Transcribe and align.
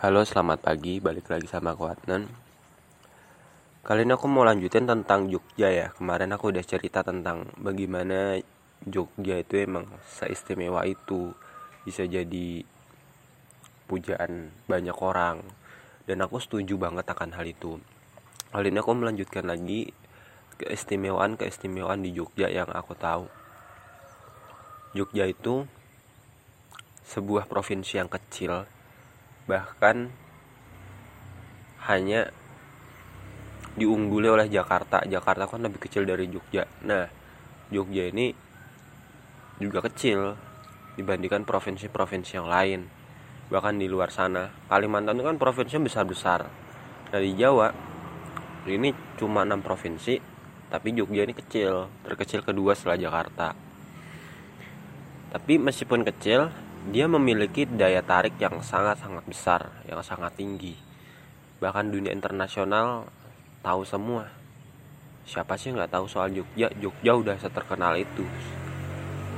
Halo, 0.00 0.24
selamat 0.24 0.64
pagi. 0.64 0.96
Balik 0.96 1.28
lagi 1.28 1.44
sama 1.44 1.76
aku 1.76 1.84
Adnan. 1.84 2.24
Kali 3.84 4.08
ini 4.08 4.16
aku 4.16 4.32
mau 4.32 4.48
lanjutin 4.48 4.88
tentang 4.88 5.28
Jogja 5.28 5.68
ya. 5.68 5.92
Kemarin 5.92 6.32
aku 6.32 6.48
udah 6.48 6.64
cerita 6.64 7.04
tentang 7.04 7.52
bagaimana 7.60 8.40
Jogja 8.80 9.36
itu 9.36 9.60
emang 9.60 9.84
seistimewa 10.08 10.88
itu 10.88 11.36
bisa 11.84 12.08
jadi 12.08 12.64
pujaan 13.92 14.48
banyak 14.64 14.96
orang. 15.04 15.44
Dan 16.08 16.24
aku 16.24 16.40
setuju 16.40 16.80
banget 16.80 17.04
akan 17.04 17.36
hal 17.36 17.44
itu. 17.44 17.76
Kali 18.56 18.72
ini 18.72 18.80
aku 18.80 18.96
melanjutkan 18.96 19.44
lagi 19.52 19.92
keistimewaan-keistimewaan 20.64 22.00
di 22.00 22.16
Jogja 22.16 22.48
yang 22.48 22.72
aku 22.72 22.96
tahu. 22.96 23.28
Jogja 24.96 25.28
itu 25.28 25.68
sebuah 27.04 27.44
provinsi 27.52 28.00
yang 28.00 28.08
kecil 28.08 28.79
bahkan 29.50 30.14
hanya 31.90 32.30
diungguli 33.74 34.30
oleh 34.30 34.46
Jakarta. 34.46 35.02
Jakarta 35.10 35.50
kan 35.50 35.66
lebih 35.66 35.82
kecil 35.82 36.06
dari 36.06 36.30
Jogja. 36.30 36.70
Nah, 36.86 37.10
Jogja 37.74 38.06
ini 38.06 38.30
juga 39.58 39.82
kecil 39.82 40.38
dibandingkan 40.94 41.42
provinsi-provinsi 41.42 42.38
yang 42.38 42.46
lain. 42.46 42.80
Bahkan 43.50 43.82
di 43.82 43.90
luar 43.90 44.14
sana, 44.14 44.54
Kalimantan 44.70 45.18
itu 45.18 45.26
kan 45.26 45.34
provinsinya 45.34 45.90
besar-besar. 45.90 46.46
Nah, 47.10 47.18
di 47.18 47.34
Jawa 47.34 47.74
ini 48.70 48.94
cuma 49.18 49.42
6 49.42 49.58
provinsi, 49.66 50.14
tapi 50.70 50.94
Jogja 50.94 51.26
ini 51.26 51.34
kecil, 51.34 51.90
terkecil 52.06 52.46
kedua 52.46 52.78
setelah 52.78 52.98
Jakarta. 53.00 53.58
Tapi 55.30 55.58
meskipun 55.58 56.06
kecil, 56.06 56.50
dia 56.88 57.04
memiliki 57.04 57.68
daya 57.68 58.00
tarik 58.00 58.40
yang 58.40 58.64
sangat-sangat 58.64 59.28
besar, 59.28 59.68
yang 59.84 60.00
sangat 60.00 60.32
tinggi. 60.32 60.72
Bahkan 61.60 61.92
dunia 61.92 62.08
internasional 62.16 63.04
tahu 63.60 63.84
semua. 63.84 64.32
Siapa 65.28 65.60
sih 65.60 65.76
nggak 65.76 65.92
tahu 65.92 66.08
soal 66.08 66.32
Jogja? 66.32 66.72
Jogja 66.80 67.12
udah 67.12 67.36
seterkenal 67.36 68.00
itu. 68.00 68.24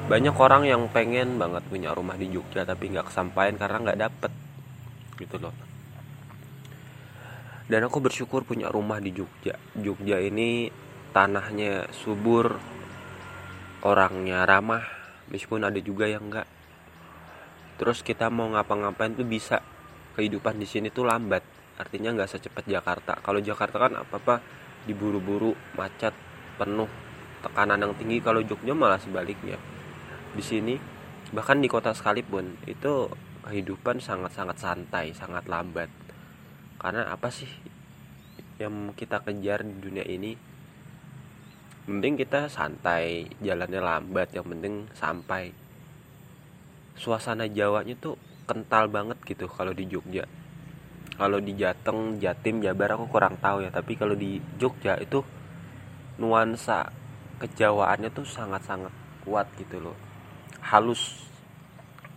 Banyak 0.07 0.39
orang 0.39 0.63
yang 0.71 0.87
pengen 0.95 1.35
banget 1.43 1.67
punya 1.67 1.91
rumah 1.91 2.15
di 2.15 2.31
Jogja 2.31 2.63
tapi 2.63 2.95
nggak 2.95 3.11
kesampaian 3.11 3.59
karena 3.59 3.91
nggak 3.91 4.01
dapet, 4.07 4.33
gitu 5.19 5.43
loh. 5.43 5.55
Dan 7.67 7.83
aku 7.91 7.99
bersyukur 7.99 8.47
punya 8.47 8.71
rumah 8.71 9.03
di 9.03 9.11
Jogja. 9.11 9.59
Jogja 9.75 10.23
ini 10.23 10.71
tanahnya 11.11 11.91
subur, 11.91 12.55
orangnya 13.83 14.47
ramah, 14.47 14.87
meskipun 15.27 15.67
ada 15.67 15.79
juga 15.83 16.07
yang 16.07 16.31
nggak 16.31 16.62
terus 17.77 18.05
kita 18.05 18.29
mau 18.29 18.49
ngapa-ngapain 18.53 19.15
tuh 19.15 19.27
bisa. 19.27 19.61
Kehidupan 20.13 20.61
di 20.61 20.69
sini 20.69 20.93
tuh 20.93 21.09
lambat. 21.09 21.41
Artinya 21.81 22.13
nggak 22.13 22.29
secepat 22.37 22.69
Jakarta. 22.69 23.17
Kalau 23.25 23.41
Jakarta 23.41 23.81
kan 23.81 23.93
apa 23.97 24.15
apa 24.21 24.35
diburu-buru 24.85 25.57
macet 25.73 26.13
penuh 26.61 26.89
tekanan 27.41 27.81
yang 27.81 27.97
tinggi. 27.97 28.21
Kalau 28.21 28.45
Jogja 28.45 28.77
malah 28.77 29.01
sebaliknya. 29.01 29.57
Di 30.37 30.45
sini 30.45 30.77
bahkan 31.33 31.65
di 31.65 31.69
kota 31.73 31.97
sekalipun 31.97 32.61
itu 32.69 33.09
kehidupan 33.49 34.05
sangat-sangat 34.05 34.61
santai 34.61 35.17
sangat 35.17 35.49
lambat. 35.49 35.89
Karena 36.77 37.09
apa 37.09 37.33
sih 37.33 37.49
yang 38.61 38.93
kita 38.93 39.25
kejar 39.25 39.65
di 39.65 39.75
dunia 39.81 40.05
ini? 40.05 40.37
Mending 41.83 42.15
kita 42.15 42.47
santai 42.47 43.27
jalannya 43.43 43.83
lambat 43.83 44.31
yang 44.39 44.47
penting 44.47 44.87
sampai 44.95 45.51
suasana 47.03 47.51
Jawanya 47.51 47.99
tuh 47.99 48.15
kental 48.47 48.87
banget 48.87 49.19
gitu 49.27 49.51
kalau 49.51 49.75
di 49.75 49.91
Jogja. 49.91 50.23
Kalau 51.19 51.43
di 51.43 51.59
Jateng 51.59 52.23
Jatim 52.23 52.63
Jabar 52.63 52.95
aku 52.95 53.11
kurang 53.11 53.43
tahu 53.43 53.67
ya 53.67 53.75
tapi 53.75 53.99
kalau 53.99 54.15
di 54.15 54.39
Jogja 54.55 54.95
itu 55.03 55.27
nuansa 56.23 56.95
kejawaannya 57.43 58.15
tuh 58.15 58.23
sangat-sangat 58.23 58.95
kuat 59.27 59.51
gitu 59.59 59.83
loh. 59.83 59.99
Halus. 60.63 61.27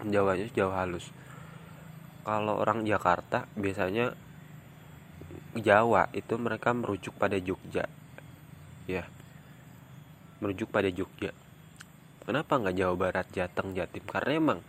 Jawanya 0.06 0.46
jauh 0.54 0.76
halus. 0.78 1.10
Kalau 2.22 2.62
orang 2.62 2.86
Jakarta 2.86 3.50
biasanya 3.58 4.14
Jawa 5.56 6.12
itu 6.12 6.36
mereka 6.36 6.76
merujuk 6.76 7.16
pada 7.16 7.40
Jogja. 7.42 7.90
Ya. 8.86 9.08
Merujuk 10.44 10.70
pada 10.70 10.92
Jogja. 10.92 11.32
Kenapa 12.26 12.60
nggak 12.60 12.76
Jawa 12.76 12.96
Barat 13.00 13.28
Jateng 13.32 13.72
Jatim? 13.72 14.04
Karena 14.04 14.36
emang 14.36 14.60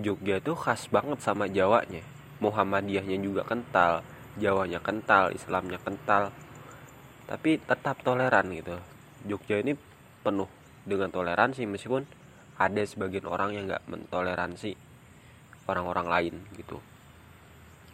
Jogja 0.00 0.40
itu 0.40 0.56
khas 0.56 0.88
banget 0.88 1.20
sama 1.20 1.44
Jawanya. 1.48 2.00
Muhammadiyahnya 2.40 3.20
juga 3.20 3.44
kental 3.44 4.00
Jawanya 4.40 4.80
kental 4.80 5.28
Islamnya 5.36 5.76
kental. 5.76 6.32
Tapi 7.28 7.60
tetap 7.60 8.00
toleran 8.00 8.48
gitu. 8.56 8.80
Jogja 9.28 9.60
ini 9.60 9.76
penuh 10.24 10.48
dengan 10.88 11.12
toleransi 11.12 11.68
meskipun 11.68 12.08
ada 12.56 12.80
sebagian 12.80 13.28
orang 13.28 13.52
yang 13.52 13.64
nggak 13.68 13.84
mentoleransi 13.84 14.72
orang-orang 15.68 16.06
lain 16.08 16.34
gitu. 16.56 16.80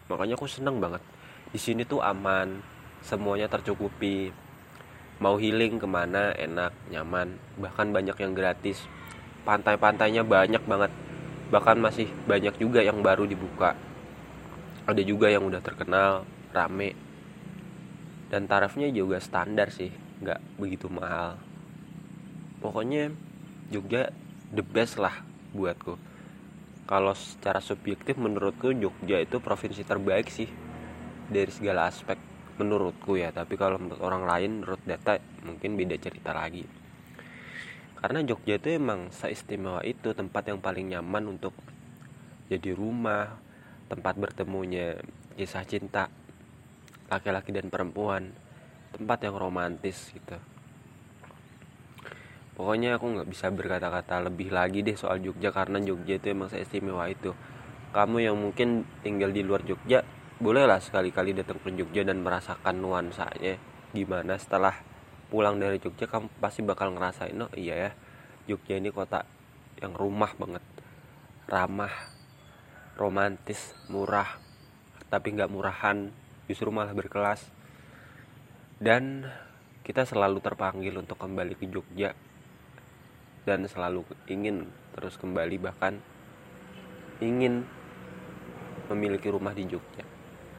Makanya 0.06 0.38
aku 0.38 0.46
seneng 0.46 0.78
banget. 0.78 1.02
Di 1.50 1.58
sini 1.58 1.82
tuh 1.82 1.98
aman 1.98 2.62
semuanya 3.02 3.50
tercukupi. 3.50 4.30
Mau 5.18 5.34
healing 5.34 5.82
ke 5.82 5.86
mana 5.90 6.30
enak 6.38 6.70
nyaman. 6.94 7.34
Bahkan 7.58 7.90
banyak 7.90 8.14
yang 8.22 8.32
gratis. 8.38 8.86
Pantai-pantainya 9.42 10.22
banyak 10.22 10.62
banget 10.62 10.92
bahkan 11.48 11.80
masih 11.80 12.08
banyak 12.28 12.60
juga 12.60 12.84
yang 12.84 13.00
baru 13.00 13.24
dibuka. 13.24 13.72
Ada 14.88 15.00
juga 15.04 15.32
yang 15.32 15.48
udah 15.48 15.60
terkenal 15.60 16.24
rame. 16.52 16.92
Dan 18.28 18.44
tarifnya 18.44 18.92
juga 18.92 19.16
standar 19.20 19.72
sih 19.72 19.88
nggak 20.20 20.60
begitu 20.60 20.92
mahal. 20.92 21.40
Pokoknya 22.60 23.08
Jogja 23.72 24.12
the 24.52 24.64
best 24.64 25.00
lah 25.00 25.24
buatku. 25.56 25.96
Kalau 26.88 27.12
secara 27.16 27.60
subjektif 27.60 28.16
menurutku 28.20 28.72
Jogja 28.76 29.20
itu 29.20 29.40
provinsi 29.40 29.84
terbaik 29.84 30.28
sih 30.28 30.48
dari 31.28 31.48
segala 31.52 31.88
aspek 31.88 32.20
menurutku 32.60 33.16
ya. 33.16 33.32
Tapi 33.32 33.56
kalau 33.56 33.80
menurut 33.80 34.00
orang 34.04 34.24
lain 34.28 34.50
menurut 34.60 34.80
data 34.84 35.16
mungkin 35.44 35.76
beda 35.76 35.96
cerita 35.96 36.36
lagi 36.36 36.87
karena 37.98 38.22
Jogja 38.22 38.62
itu 38.62 38.78
emang 38.78 39.10
seistimewa 39.10 39.82
itu 39.82 40.14
tempat 40.14 40.46
yang 40.46 40.62
paling 40.62 40.94
nyaman 40.94 41.38
untuk 41.38 41.50
jadi 42.46 42.70
rumah 42.72 43.38
tempat 43.90 44.14
bertemunya 44.14 44.96
kisah 45.34 45.66
cinta 45.66 46.06
laki-laki 47.10 47.50
dan 47.50 47.72
perempuan 47.72 48.30
tempat 48.94 49.26
yang 49.26 49.36
romantis 49.36 50.14
gitu. 50.14 50.38
Pokoknya 52.58 52.98
aku 52.98 53.06
nggak 53.14 53.28
bisa 53.30 53.54
berkata-kata 53.54 54.30
lebih 54.30 54.50
lagi 54.50 54.82
deh 54.82 54.98
soal 54.98 55.22
Jogja 55.22 55.54
karena 55.54 55.78
Jogja 55.78 56.18
itu 56.18 56.26
emang 56.34 56.50
seistimewa 56.50 57.06
itu. 57.06 57.30
Kamu 57.94 58.18
yang 58.18 58.36
mungkin 58.36 58.82
tinggal 59.00 59.30
di 59.30 59.46
luar 59.46 59.62
Jogja 59.62 60.02
bolehlah 60.38 60.78
sekali-kali 60.82 61.34
datang 61.34 61.58
ke 61.62 61.70
Jogja 61.74 62.02
dan 62.02 62.22
merasakan 62.22 62.78
nuansanya 62.78 63.58
gimana 63.94 64.36
setelah 64.36 64.74
pulang 65.28 65.60
dari 65.60 65.76
Jogja 65.76 66.08
kamu 66.08 66.32
pasti 66.40 66.64
bakal 66.64 66.96
ngerasain 66.96 67.36
oh 67.36 67.52
iya 67.52 67.88
ya 67.88 67.90
Jogja 68.48 68.80
ini 68.80 68.88
kota 68.88 69.28
yang 69.78 69.92
rumah 69.92 70.32
banget. 70.34 70.64
Ramah 71.48 71.92
romantis 72.96 73.76
murah 73.92 74.40
tapi 75.12 75.36
nggak 75.36 75.52
murahan 75.52 76.08
justru 76.48 76.72
malah 76.72 76.96
berkelas. 76.96 77.44
Dan 78.80 79.28
kita 79.84 80.08
selalu 80.08 80.40
terpanggil 80.40 80.96
untuk 80.96 81.20
kembali 81.20 81.56
ke 81.60 81.68
Jogja 81.68 82.16
dan 83.44 83.64
selalu 83.64 84.04
ingin 84.28 84.68
terus 84.92 85.16
kembali 85.16 85.56
bahkan 85.56 86.00
ingin 87.24 87.64
memiliki 88.92 89.32
rumah 89.32 89.56
di 89.56 89.64
Jogja 89.64 90.04